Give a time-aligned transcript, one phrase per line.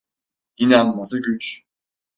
[0.57, 1.63] İnanması güç.